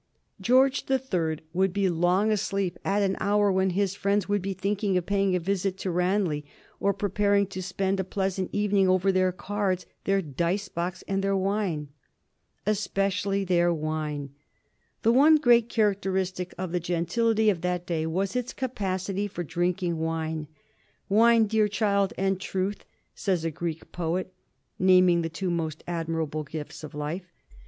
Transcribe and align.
George 0.41 0.87
the 0.87 0.97
Third 0.97 1.43
would 1.53 1.71
be 1.71 1.87
long 1.87 2.31
asleep 2.31 2.79
at 2.83 3.03
an 3.03 3.15
hour 3.19 3.51
when 3.51 3.69
his 3.69 3.93
friends 3.93 4.27
would 4.27 4.41
be 4.41 4.51
thinking 4.55 4.97
of 4.97 5.05
paying 5.05 5.35
a 5.35 5.39
visit 5.39 5.77
to 5.77 5.91
Ranelagh, 5.91 6.41
or 6.79 6.91
preparing 6.91 7.45
to 7.45 7.61
spend 7.61 7.99
a 7.99 8.03
pleasant 8.03 8.49
evening 8.51 8.89
over 8.89 9.11
their 9.11 9.31
cards, 9.31 9.85
their 10.05 10.19
dice 10.19 10.69
box, 10.69 11.03
and 11.07 11.23
their 11.23 11.37
wine. 11.37 11.89
Especially 12.65 13.43
their 13.45 13.71
wine. 13.71 14.33
The 15.03 15.11
one 15.13 15.35
great 15.35 15.69
characteristic 15.69 16.55
of 16.57 16.71
the 16.71 16.79
gentility 16.79 17.51
of 17.51 17.61
the 17.61 17.79
day 17.85 18.07
was 18.07 18.35
its 18.35 18.53
capacity 18.53 19.27
for 19.27 19.43
drinking 19.43 19.97
wine. 19.99 20.47
"Wine, 21.09 21.45
dear 21.45 21.67
child, 21.67 22.11
and 22.17 22.41
truth," 22.41 22.85
says 23.13 23.45
a 23.45 23.51
Greek 23.51 23.91
poet, 23.91 24.33
naming 24.79 25.21
the 25.21 25.29
two 25.29 25.51
most 25.51 25.83
admirable 25.85 26.43
gifts 26.43 26.83
of 26.83 26.95
life. 26.95 27.31